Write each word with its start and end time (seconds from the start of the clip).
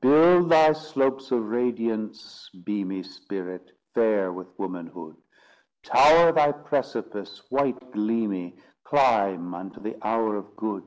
Build 0.00 0.48
thy 0.48 0.74
slopes 0.74 1.32
of 1.32 1.42
radiance 1.50 2.48
beamy 2.64 3.02
Spirit, 3.02 3.72
fair 3.94 4.32
with 4.32 4.56
womanhood! 4.56 5.16
Tower 5.82 6.30
thy 6.30 6.52
precipice, 6.52 7.42
white 7.50 7.90
gleamy, 7.90 8.56
Climb 8.84 9.52
unto 9.56 9.80
the 9.80 9.96
hour 10.06 10.36
of 10.36 10.54
good. 10.54 10.84